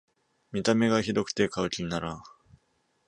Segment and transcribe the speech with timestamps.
[0.51, 2.23] 見た目がひどくて買う気にならん